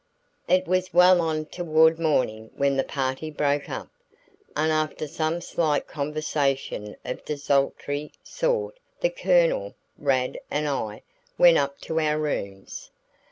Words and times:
It 0.47 0.65
was 0.65 0.95
well 0.95 1.21
on 1.21 1.45
toward 1.45 1.99
morning 1.99 2.49
when 2.55 2.75
the 2.75 2.83
party 2.83 3.29
broke 3.29 3.69
up, 3.69 3.89
and 4.55 4.71
after 4.71 5.07
some 5.07 5.41
slight 5.41 5.85
conversation 5.85 6.95
of 7.05 7.19
a 7.19 7.21
desultory 7.21 8.11
sort 8.23 8.79
the 9.01 9.11
Colonel, 9.11 9.75
Rad 9.99 10.39
and 10.49 10.67
I 10.67 11.03
went 11.37 11.59
up 11.59 11.79
to 11.81 11.99
our 11.99 12.17
rooms. 12.17 12.89